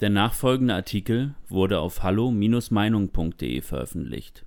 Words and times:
Der 0.00 0.10
nachfolgende 0.10 0.74
Artikel 0.74 1.34
wurde 1.48 1.78
auf 1.78 2.02
hallo-meinung.de 2.02 3.62
veröffentlicht. 3.62 4.44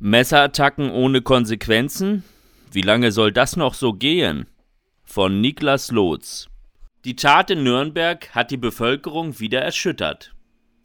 Messerattacken 0.00 0.90
ohne 0.90 1.22
Konsequenzen? 1.22 2.24
Wie 2.72 2.80
lange 2.82 3.12
soll 3.12 3.30
das 3.30 3.56
noch 3.56 3.74
so 3.74 3.92
gehen? 3.92 4.46
Von 5.04 5.40
Niklas 5.40 5.92
Lotz. 5.92 6.48
Die 7.04 7.14
Tat 7.14 7.50
in 7.50 7.62
Nürnberg 7.62 8.34
hat 8.34 8.50
die 8.50 8.56
Bevölkerung 8.56 9.38
wieder 9.38 9.60
erschüttert. 9.60 10.34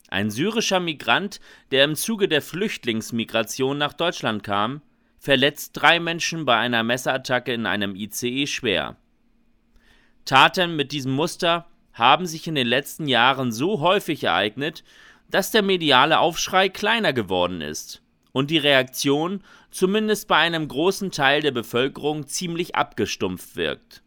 Ein 0.10 0.30
syrischer 0.30 0.80
Migrant, 0.80 1.40
der 1.72 1.84
im 1.84 1.96
Zuge 1.96 2.28
der 2.28 2.44
Flüchtlingsmigration 2.44 3.78
nach 3.78 3.94
Deutschland 3.94 4.44
kam, 4.44 4.82
verletzt 5.18 5.72
drei 5.74 6.00
Menschen 6.00 6.46
bei 6.46 6.58
einer 6.58 6.84
Messerattacke 6.84 7.54
in 7.54 7.66
einem 7.66 7.96
ICE 7.96 8.46
schwer. 8.46 8.98
Taten 10.26 10.76
mit 10.76 10.92
diesem 10.92 11.12
Muster 11.12 11.66
haben 11.96 12.27
sich 12.27 12.48
in 12.48 12.55
den 12.55 12.68
letzten 12.68 13.07
Jahren 13.07 13.52
so 13.52 13.80
häufig 13.80 14.23
ereignet, 14.25 14.84
dass 15.32 15.49
der 15.49 15.63
mediale 15.63 16.20
Aufschrei 16.20 16.70
kleiner 16.70 17.13
geworden 17.13 17.62
ist 17.62 18.04
und 18.31 18.52
die 18.52 18.58
Reaktion 18.58 19.41
zumindest 19.71 20.27
bei 20.27 20.35
einem 20.35 20.68
großen 20.68 21.09
Teil 21.09 21.41
der 21.41 21.52
Bevölkerung 21.52 22.27
ziemlich 22.27 22.76
abgestumpft 22.76 23.55
wirkt. 23.55 24.04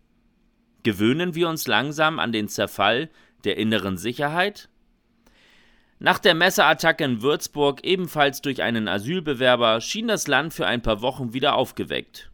Gewöhnen 0.82 1.34
wir 1.34 1.48
uns 1.48 1.66
langsam 1.66 2.18
an 2.18 2.30
den 2.30 2.48
Zerfall 2.48 3.10
der 3.44 3.56
inneren 3.56 3.96
Sicherheit? 3.96 4.68
Nach 5.98 6.18
der 6.18 6.34
Messerattacke 6.34 7.04
in 7.04 7.22
Würzburg, 7.22 7.82
ebenfalls 7.84 8.40
durch 8.40 8.62
einen 8.62 8.86
Asylbewerber, 8.86 9.80
schien 9.80 10.06
das 10.06 10.28
Land 10.28 10.54
für 10.54 10.66
ein 10.66 10.82
paar 10.82 11.02
Wochen 11.02 11.32
wieder 11.32 11.56
aufgeweckt. 11.56 12.30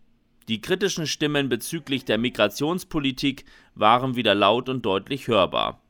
Die 0.48 0.60
kritischen 0.60 1.06
Stimmen 1.06 1.48
bezüglich 1.48 2.04
der 2.04 2.18
Migrationspolitik 2.18 3.44
waren 3.74 4.14
wieder 4.14 4.34
laut 4.34 4.68
und 4.68 4.84
deutlich 4.84 5.28
hörbar. 5.28 5.80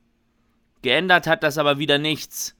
Geändert 0.82 1.26
hat 1.26 1.42
das 1.42 1.58
aber 1.58 1.78
wieder 1.78 1.98
nichts. 1.98 2.56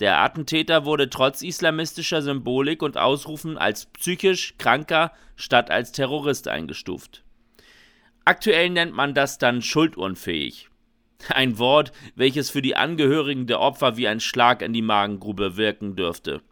Der 0.00 0.20
Attentäter 0.20 0.84
wurde 0.84 1.08
trotz 1.08 1.42
islamistischer 1.42 2.20
Symbolik 2.20 2.82
und 2.82 2.98
Ausrufen 2.98 3.56
als 3.56 3.86
psychisch 3.86 4.56
kranker 4.58 5.12
statt 5.36 5.70
als 5.70 5.92
Terrorist 5.92 6.48
eingestuft. 6.48 7.22
Aktuell 8.24 8.70
nennt 8.70 8.92
man 8.92 9.14
das 9.14 9.38
dann 9.38 9.62
schuldunfähig. 9.62 10.68
Ein 11.28 11.58
Wort, 11.58 11.92
welches 12.14 12.50
für 12.50 12.60
die 12.60 12.76
Angehörigen 12.76 13.46
der 13.46 13.60
Opfer 13.60 13.96
wie 13.96 14.08
ein 14.08 14.20
Schlag 14.20 14.62
in 14.62 14.72
die 14.72 14.82
Magengrube 14.82 15.56
wirken 15.56 15.96
dürfte. 15.96 16.42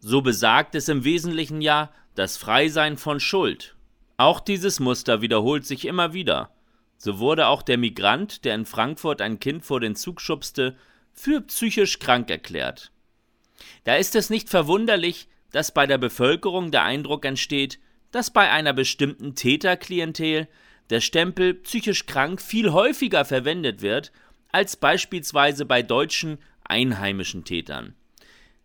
So 0.00 0.22
besagt 0.22 0.74
es 0.74 0.88
im 0.88 1.04
Wesentlichen 1.04 1.62
ja 1.62 1.90
das 2.14 2.36
Freisein 2.36 2.96
von 2.96 3.20
Schuld. 3.20 3.76
Auch 4.20 4.38
dieses 4.38 4.80
Muster 4.80 5.22
wiederholt 5.22 5.64
sich 5.64 5.86
immer 5.86 6.12
wieder. 6.12 6.50
So 6.98 7.20
wurde 7.20 7.46
auch 7.46 7.62
der 7.62 7.78
Migrant, 7.78 8.44
der 8.44 8.54
in 8.54 8.66
Frankfurt 8.66 9.22
ein 9.22 9.40
Kind 9.40 9.64
vor 9.64 9.80
den 9.80 9.96
Zug 9.96 10.20
schubste, 10.20 10.76
für 11.14 11.40
psychisch 11.40 11.98
krank 12.00 12.28
erklärt. 12.28 12.92
Da 13.84 13.94
ist 13.94 14.14
es 14.14 14.28
nicht 14.28 14.50
verwunderlich, 14.50 15.26
dass 15.52 15.72
bei 15.72 15.86
der 15.86 15.96
Bevölkerung 15.96 16.70
der 16.70 16.82
Eindruck 16.82 17.24
entsteht, 17.24 17.78
dass 18.10 18.30
bei 18.30 18.50
einer 18.50 18.74
bestimmten 18.74 19.36
Täterklientel 19.36 20.48
der 20.90 21.00
Stempel 21.00 21.54
psychisch 21.54 22.04
krank 22.04 22.42
viel 22.42 22.72
häufiger 22.72 23.24
verwendet 23.24 23.80
wird 23.80 24.12
als 24.52 24.76
beispielsweise 24.76 25.64
bei 25.64 25.80
deutschen 25.80 26.36
einheimischen 26.64 27.44
Tätern. 27.44 27.94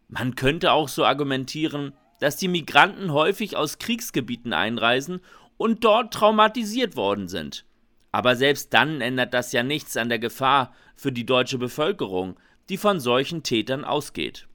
Man 0.09 0.35
könnte 0.35 0.73
auch 0.73 0.89
so 0.89 1.05
argumentieren, 1.05 1.93
dass 2.19 2.35
die 2.37 2.47
Migranten 2.49 3.13
häufig 3.13 3.55
aus 3.55 3.77
Kriegsgebieten 3.77 4.51
einreisen 4.51 5.21
und 5.57 5.83
dort 5.83 6.13
traumatisiert 6.13 6.95
worden 6.95 7.27
sind. 7.27 7.65
Aber 8.11 8.35
selbst 8.35 8.73
dann 8.73 9.01
ändert 9.01 9.33
das 9.33 9.51
ja 9.51 9.63
nichts 9.63 9.97
an 9.97 10.09
der 10.09 10.19
Gefahr 10.19 10.73
für 10.95 11.11
die 11.11 11.25
deutsche 11.25 11.57
Bevölkerung, 11.57 12.39
die 12.69 12.77
von 12.77 12.99
solchen 12.99 13.43
Tätern 13.43 13.83
ausgeht. 13.83 14.47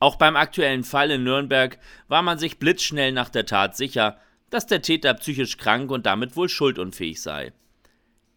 Auch 0.00 0.16
beim 0.16 0.36
aktuellen 0.36 0.84
Fall 0.84 1.10
in 1.10 1.24
Nürnberg 1.24 1.78
war 2.08 2.22
man 2.22 2.38
sich 2.38 2.58
blitzschnell 2.58 3.12
nach 3.12 3.28
der 3.28 3.46
Tat 3.46 3.76
sicher, 3.76 4.18
dass 4.50 4.66
der 4.66 4.82
Täter 4.82 5.14
psychisch 5.14 5.56
krank 5.56 5.90
und 5.90 6.06
damit 6.06 6.36
wohl 6.36 6.48
schuldunfähig 6.48 7.22
sei. 7.22 7.52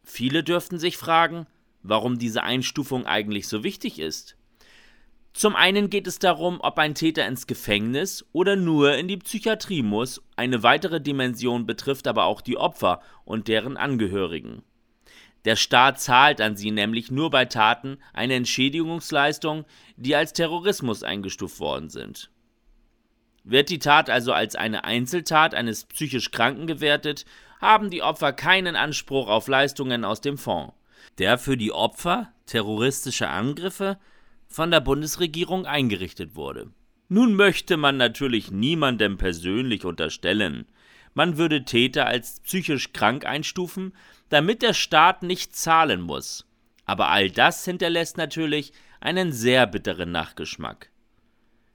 Viele 0.04 0.44
dürften 0.44 0.80
sich 0.80 0.96
fragen, 0.96 1.46
warum 1.84 2.18
diese 2.18 2.44
Einstufung 2.44 3.06
eigentlich 3.06 3.48
so 3.48 3.64
wichtig 3.64 4.00
ist. 4.00 4.38
Zum 5.38 5.56
einen 5.56 5.92
geht 5.92 6.08
es 6.08 6.18
darum, 6.18 6.60
ob 6.62 6.80
ein 6.80 6.96
Täter 6.96 7.28
ins 7.28 7.46
Gefängnis 7.46 8.26
oder 8.34 8.56
nur 8.56 8.96
in 8.96 9.08
die 9.08 9.18
Psychiatrie 9.18 9.84
muss, 9.84 10.20
eine 10.36 10.64
weitere 10.64 11.00
Dimension 11.00 11.68
betrifft 11.68 12.08
aber 12.08 12.24
auch 12.24 12.42
die 12.42 12.58
Opfer 12.58 13.02
und 13.24 13.48
deren 13.48 13.78
Angehörigen. 13.78 14.64
Der 15.46 15.56
Staat 15.56 16.02
zahlt 16.02 16.42
an 16.42 16.58
sie 16.58 16.72
nämlich 16.72 17.12
nur 17.12 17.30
bei 17.30 17.46
Taten 17.46 18.00
eine 18.14 18.34
Entschädigungsleistung, 18.34 19.66
die 19.96 20.16
als 20.16 20.34
Terrorismus 20.34 21.04
eingestuft 21.04 21.60
worden 21.60 21.92
sind. 21.92 22.32
Wird 23.44 23.70
die 23.70 23.78
Tat 23.78 24.10
also 24.10 24.34
als 24.34 24.56
eine 24.56 24.86
Einzeltat 24.86 25.54
eines 25.54 25.86
psychisch 25.86 26.32
Kranken 26.32 26.66
gewertet, 26.66 27.26
haben 27.62 27.92
die 27.92 28.02
Opfer 28.02 28.34
keinen 28.34 28.76
Anspruch 28.76 29.28
auf 29.28 29.48
Leistungen 29.48 30.04
aus 30.04 30.20
dem 30.20 30.40
Fonds, 30.40 30.74
der 31.20 31.38
für 31.38 31.58
die 31.58 31.72
Opfer 31.72 32.34
terroristischer 32.48 33.30
Angriffe 33.30 34.00
von 34.48 34.72
der 34.72 34.82
Bundesregierung 34.82 35.66
eingerichtet 35.66 36.36
wurde. 36.36 36.72
Nun 37.10 37.36
möchte 37.36 37.78
man 37.78 37.98
natürlich 37.98 38.52
niemandem 38.52 39.18
persönlich 39.18 39.86
unterstellen, 39.86 40.66
man 41.18 41.38
würde 41.40 41.66
Täter 41.66 42.06
als 42.06 42.42
psychisch 42.42 42.94
krank 42.94 43.26
einstufen, 43.26 43.94
damit 44.30 44.62
der 44.62 44.76
Staat 44.76 45.24
nicht 45.24 45.56
zahlen 45.56 46.00
muss. 46.00 46.46
Aber 46.86 47.08
all 47.10 47.32
das 47.32 47.66
hinterlässt 47.66 48.18
natürlich 48.18 48.72
einen 49.00 49.32
sehr 49.32 49.66
bitteren 49.66 50.12
Nachgeschmack. 50.12 50.92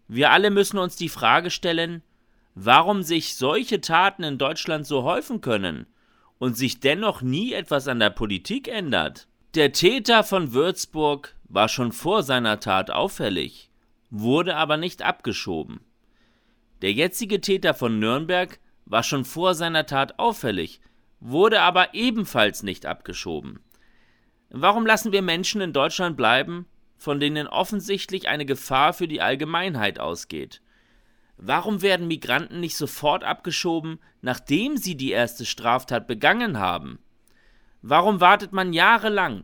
Wir 0.07 0.31
alle 0.31 0.51
müssen 0.51 0.79
uns 0.79 0.95
die 0.95 1.09
Frage 1.09 1.51
stellen, 1.51 2.05
warum 2.55 3.03
sich 3.03 3.35
solche 3.35 3.81
Taten 3.81 4.23
in 4.23 4.39
Deutschland 4.39 4.87
so 4.87 5.03
häufen 5.03 5.41
können 5.41 5.87
und 6.39 6.57
sich 6.57 6.79
dennoch 6.79 7.21
nie 7.21 7.53
etwas 7.53 7.89
an 7.89 7.99
der 7.99 8.11
Politik 8.11 8.69
ändert. 8.69 9.27
Der 9.57 9.73
Täter 9.73 10.23
von 10.23 10.53
Würzburg 10.53 11.35
war 11.53 11.69
schon 11.69 11.93
vor 11.93 12.23
seiner 12.23 12.61
Tat 12.61 12.91
auffällig, 12.91 13.71
wurde 14.11 14.57
aber 14.57 14.77
nicht 14.77 15.03
abgeschoben. 15.03 15.81
Der 16.81 16.93
jetzige 16.93 17.41
Täter 17.41 17.75
von 17.75 17.99
Nürnberg 17.99 18.59
war 18.87 19.03
schon 19.03 19.25
vor 19.25 19.55
seiner 19.55 19.87
Tat 19.87 20.19
auffällig, 20.19 20.81
wurde 21.21 21.61
aber 21.61 21.95
ebenfalls 21.95 22.63
nicht 22.63 22.87
abgeschoben. 22.87 23.61
Warum 24.51 24.87
lassen 24.87 25.13
wir 25.13 25.23
Menschen 25.23 25.61
in 25.61 25.73
Deutschland 25.73 26.17
bleiben, 26.17 26.67
von 27.03 27.19
denen 27.19 27.49
offensichtlich 27.49 28.29
eine 28.29 28.47
Gefahr 28.47 28.93
für 28.93 29.09
die 29.09 29.21
Allgemeinheit 29.21 29.99
ausgeht. 29.99 30.63
Warum 31.37 31.83
werden 31.83 32.07
Migranten 32.07 32.61
nicht 32.61 32.77
sofort 32.77 33.25
abgeschoben, 33.25 33.99
nachdem 34.21 34.77
sie 34.77 34.97
die 34.97 35.11
erste 35.11 35.45
Straftat 35.45 36.07
begangen 36.07 36.61
haben? 36.61 37.01
Warum 37.83 38.21
wartet 38.21 38.53
man 38.53 38.73
jahrelang, 38.73 39.43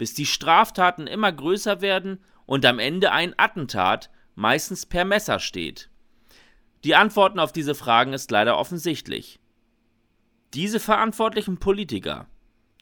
bis 0.00 0.14
die 0.14 0.24
Straftaten 0.24 1.06
immer 1.06 1.30
größer 1.30 1.82
werden 1.82 2.20
und 2.46 2.64
am 2.64 2.78
Ende 2.78 3.12
ein 3.12 3.34
Attentat, 3.36 4.08
meistens 4.34 4.86
per 4.86 5.04
Messer 5.04 5.40
steht? 5.40 5.90
Die 6.84 6.94
Antworten 6.94 7.38
auf 7.38 7.52
diese 7.52 7.74
Fragen 7.74 8.14
ist 8.14 8.30
leider 8.30 8.56
offensichtlich. 8.56 9.40
Diese 10.54 10.80
verantwortlichen 10.80 11.58
Politiker 11.58 12.28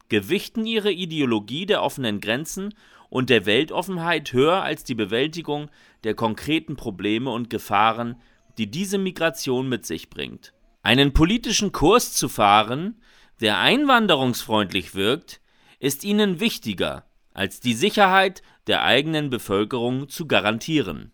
gewichten 0.09 0.65
ihre 0.65 0.93
Ideologie 0.93 1.67
der 1.67 1.83
offenen 1.83 2.21
Grenzen 2.21 2.73
und 3.11 3.31
der 3.31 3.47
Weltoffenheit 3.47 4.33
höher 4.33 4.62
als 4.62 4.84
die 4.84 4.95
Bewältigung 4.95 5.73
der 6.05 6.15
konkreten 6.15 6.77
Probleme 6.77 7.33
und 7.33 7.51
Gefahren, 7.51 8.15
die 8.59 8.71
diese 8.71 8.97
Migration 8.97 9.69
mit 9.69 9.84
sich 9.84 10.09
bringt. 10.09 10.55
Einen 10.83 11.15
politischen 11.15 11.73
Kurs 11.73 12.12
zu 12.12 12.28
fahren, 12.28 13.03
der 13.41 13.59
einwanderungsfreundlich 13.59 14.95
wirkt, 14.95 15.41
ist 15.81 16.05
ihnen 16.05 16.39
wichtiger, 16.39 17.08
als 17.38 17.60
die 17.60 17.75
Sicherheit 17.75 18.43
der 18.66 18.82
eigenen 18.82 19.31
Bevölkerung 19.31 20.09
zu 20.09 20.27
garantieren. 20.27 21.13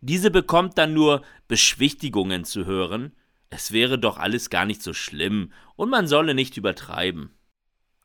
Diese 0.00 0.30
bekommt 0.30 0.78
dann 0.78 0.94
nur 0.94 1.22
Beschwichtigungen 1.48 2.44
zu 2.44 2.64
hören, 2.64 3.12
es 3.50 3.72
wäre 3.72 3.98
doch 3.98 4.18
alles 4.18 4.50
gar 4.50 4.66
nicht 4.66 4.84
so 4.84 4.92
schlimm 4.92 5.52
und 5.74 5.90
man 5.90 6.06
solle 6.06 6.34
nicht 6.34 6.56
übertreiben. 6.56 7.34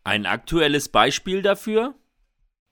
Ein 0.03 0.25
aktuelles 0.25 0.89
Beispiel 0.89 1.43
dafür? 1.43 1.93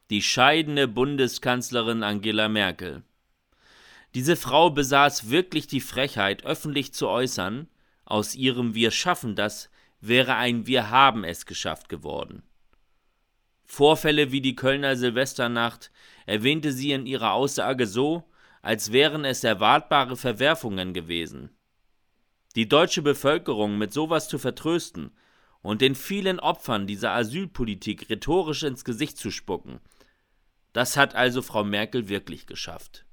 die 0.10 0.22
scheidende 0.22 0.88
Bundeskanzlerin 0.88 2.04
Angela 2.04 2.48
Merkel. 2.48 3.04
Diese 4.13 4.36
Frau 4.36 4.69
besaß 4.72 5.30
wirklich 5.30 5.68
die 5.68 5.81
Frechheit, 5.81 6.44
öffentlich 6.44 6.92
zu 6.92 7.07
äußern, 7.07 7.68
aus 8.04 8.34
ihrem 8.34 8.74
Wir 8.74 8.92
schaffen 8.92 9.36
das 9.36 9.69
wäre 10.00 10.36
ein 10.36 10.68
Wir 10.68 10.90
haben 10.90 11.24
es 11.24 11.45
geschafft 11.45 11.90
geworden. 11.90 12.44
Vorfälle 13.66 14.32
wie 14.32 14.42
die 14.42 14.56
Kölner 14.56 14.96
Silvesternacht 14.96 15.92
erwähnte 16.26 16.72
sie 16.72 16.92
in 16.92 17.06
ihrer 17.06 17.34
Aussage 17.34 17.88
so, 17.88 18.24
als 18.62 18.92
wären 18.92 19.26
es 19.26 19.44
erwartbare 19.44 20.18
Verwerfungen 20.18 20.94
gewesen. 20.94 21.50
Die 22.56 22.70
deutsche 22.70 23.02
Bevölkerung 23.02 23.78
mit 23.78 23.92
sowas 23.92 24.30
zu 24.30 24.40
vertrösten 24.40 25.12
und 25.62 25.82
den 25.82 25.96
vielen 25.96 26.40
Opfern 26.40 26.88
dieser 26.88 27.12
Asylpolitik 27.12 28.10
rhetorisch 28.10 28.64
ins 28.64 28.86
Gesicht 28.86 29.18
zu 29.18 29.32
spucken, 29.32 29.80
Das 30.74 30.98
hat 30.98 31.16
also 31.16 31.42
Frau 31.42 31.64
Merkel 31.64 32.10
wirklich 32.10 32.48
geschafft. 32.48 33.06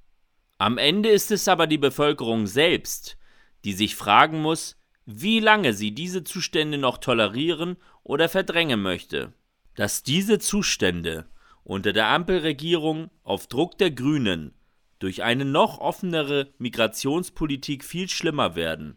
Am 0.58 0.78
Ende 0.78 1.08
ist 1.08 1.30
es 1.30 1.48
aber 1.48 1.66
die 1.66 1.78
Bevölkerung 1.78 2.46
selbst, 2.46 3.16
die 3.64 3.72
sich 3.72 3.94
fragen 3.94 4.42
muss, 4.42 4.76
wie 5.06 5.40
lange 5.40 5.72
sie 5.72 5.92
diese 5.92 6.24
Zustände 6.24 6.78
noch 6.78 6.98
tolerieren 6.98 7.76
oder 8.02 8.28
verdrängen 8.28 8.82
möchte. 8.82 9.32
Dass 9.74 10.02
diese 10.02 10.38
Zustände 10.38 11.26
unter 11.64 11.92
der 11.92 12.08
Ampelregierung 12.08 13.10
auf 13.24 13.46
Druck 13.46 13.78
der 13.78 13.90
Grünen 13.90 14.52
durch 14.98 15.22
eine 15.22 15.44
noch 15.44 15.78
offenere 15.78 16.48
Migrationspolitik 16.58 17.84
viel 17.84 18.08
schlimmer 18.08 18.54
werden, 18.54 18.96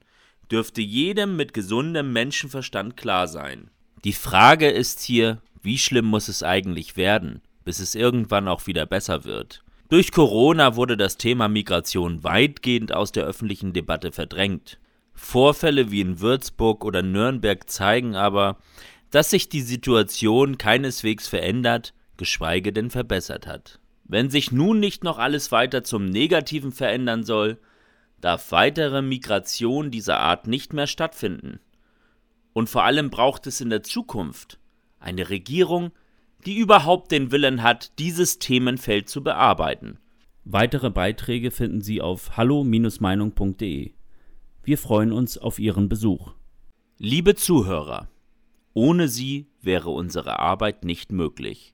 dürfte 0.52 0.82
jedem 0.82 1.36
mit 1.36 1.54
gesundem 1.54 2.14
Menschenverstand 2.14 2.96
klar 2.96 3.28
sein. 3.28 3.72
Die 4.04 4.14
Frage 4.14 4.70
ist 4.70 5.02
hier, 5.02 5.42
wie 5.64 5.80
schlimm 5.80 6.06
muss 6.06 6.28
es 6.28 6.44
eigentlich 6.44 6.96
werden, 6.96 7.42
bis 7.64 7.80
es 7.80 7.96
irgendwann 7.96 8.48
auch 8.48 8.68
wieder 8.68 8.86
besser 8.86 9.24
wird. 9.24 9.64
Durch 9.90 10.12
Corona 10.12 10.76
wurde 10.76 10.98
das 10.98 11.18
Thema 11.18 11.48
Migration 11.48 12.24
weitgehend 12.24 12.94
aus 12.94 13.12
der 13.12 13.24
öffentlichen 13.24 13.74
Debatte 13.74 14.12
verdrängt. 14.12 14.80
Vorfälle 15.14 15.90
wie 15.92 16.02
in 16.02 16.20
Würzburg 16.20 16.84
oder 16.84 17.02
Nürnberg 17.02 17.70
zeigen 17.70 18.16
aber, 18.16 18.58
dass 19.16 19.30
sich 19.30 19.48
die 19.48 19.62
Situation 19.62 20.58
keineswegs 20.58 21.30
verändert, 21.30 21.94
geschweige 22.18 22.74
denn 22.74 22.90
verbessert 22.90 23.48
hat. 23.48 23.80
Wenn 24.04 24.30
sich 24.30 24.52
nun 24.52 24.82
nicht 24.82 25.06
noch 25.06 25.20
alles 25.20 25.54
weiter 25.54 25.86
zum 25.86 26.04
Negativen 26.04 26.74
verändern 26.74 27.24
soll, 27.24 27.58
darf 28.20 28.52
weitere 28.52 29.02
Migration 29.02 29.90
dieser 29.90 30.20
Art 30.20 30.48
nicht 30.48 30.74
mehr 30.74 30.86
stattfinden. 30.86 31.62
Und 32.52 32.70
vor 32.70 32.84
allem 32.84 33.10
braucht 33.10 33.48
es 33.48 33.62
in 33.62 33.70
der 33.70 33.84
Zukunft 33.84 34.60
eine 35.00 35.30
Regierung, 35.30 35.94
die 36.46 36.58
überhaupt 36.58 37.14
den 37.14 37.32
Willen 37.32 37.64
hat, 37.64 37.98
dieses 38.00 38.38
Themenfeld 38.40 39.08
zu 39.08 39.24
bearbeiten. 39.24 39.98
Weitere 40.44 40.90
Beiträge 40.90 41.52
finden 41.52 41.80
Sie 41.80 42.02
auf 42.02 42.36
hallo-meinung.de. 42.36 43.94
Wir 44.66 44.78
freuen 44.78 45.14
uns 45.14 45.38
auf 45.38 45.58
Ihren 45.58 45.88
Besuch. 45.88 46.34
Liebe 46.98 47.36
Zuhörer, 47.36 48.10
ohne 48.76 49.08
Sie 49.08 49.48
wäre 49.62 49.90
unsere 49.90 50.40
Arbeit 50.40 50.84
nicht 50.84 51.12
möglich. 51.12 51.74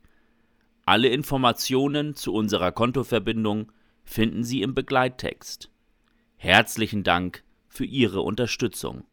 Alle 0.86 1.10
Informationen 1.10 2.16
zu 2.16 2.32
unserer 2.32 2.72
Kontoverbindung 2.72 3.72
finden 4.04 4.44
Sie 4.44 4.62
im 4.62 4.76
Begleittext. 4.76 5.72
Herzlichen 6.38 7.04
Dank 7.04 7.44
für 7.68 7.86
Ihre 7.86 8.22
Unterstützung. 8.22 9.04